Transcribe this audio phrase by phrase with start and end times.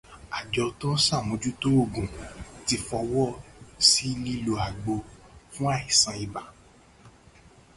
[0.37, 2.07] Àjọ tó ń ṣàmójútó ògùn
[2.65, 3.27] ti fọwọ́
[3.87, 4.93] sí lílo àgbo
[5.53, 6.41] fún àìsàn ibà.